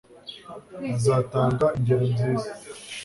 Azatanga 0.95 1.65
ingero 1.77 2.03
nziza 2.11 2.49